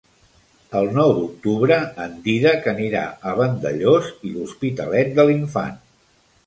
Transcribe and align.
El 0.79 0.87
nou 0.95 1.11
d'octubre 1.17 1.77
en 2.07 2.17
Dídac 2.25 2.65
anirà 2.73 3.05
a 3.33 3.35
Vandellòs 3.43 4.13
i 4.31 4.35
l'Hospitalet 4.35 5.19
de 5.21 5.29
l'Infant. 5.31 5.81